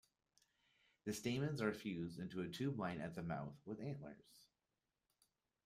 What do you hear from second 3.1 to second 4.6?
the mouth with anthers.